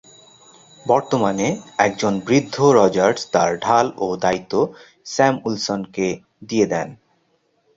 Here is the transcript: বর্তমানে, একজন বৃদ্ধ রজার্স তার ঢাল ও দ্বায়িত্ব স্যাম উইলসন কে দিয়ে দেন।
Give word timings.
বর্তমানে, 0.85 1.47
একজন 1.77 2.13
বৃদ্ধ 2.19 2.55
রজার্স 2.77 3.21
তার 3.31 3.51
ঢাল 3.57 3.85
ও 3.97 4.05
দ্বায়িত্ব 4.17 4.53
স্যাম 5.05 5.35
উইলসন 5.45 5.81
কে 5.95 6.07
দিয়ে 6.47 6.65
দেন। 6.65 6.87